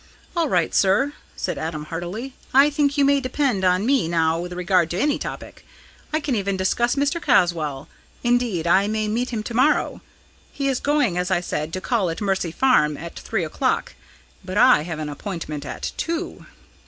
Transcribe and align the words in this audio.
"All 0.35 0.49
right, 0.49 0.73
sir," 0.73 1.13
said 1.35 1.59
Adam 1.59 1.83
heartily. 1.85 2.33
"I 2.55 2.71
think 2.71 2.97
you 2.97 3.05
may 3.05 3.19
depend 3.21 3.63
on 3.63 3.85
me 3.85 4.07
now 4.07 4.39
with 4.39 4.51
regard 4.53 4.89
to 4.89 4.99
any 4.99 5.19
topic. 5.19 5.63
I 6.11 6.19
can 6.19 6.33
even 6.33 6.57
discuss 6.57 6.95
Mr. 6.95 7.21
Caswall. 7.21 7.87
Indeed, 8.23 8.65
I 8.65 8.87
may 8.87 9.07
meet 9.07 9.29
him 9.29 9.43
to 9.43 9.53
morrow. 9.53 10.01
He 10.51 10.67
is 10.67 10.79
going, 10.79 11.19
as 11.19 11.29
I 11.29 11.39
said, 11.39 11.71
to 11.73 11.81
call 11.81 12.09
at 12.09 12.19
Mercy 12.19 12.51
Farm 12.51 12.97
at 12.97 13.19
three 13.19 13.45
o'clock 13.45 13.93
but 14.43 14.57
I 14.57 14.81
have 14.81 14.97
an 14.97 15.07
appointment 15.07 15.67
at 15.67 15.91
two." 15.97 16.47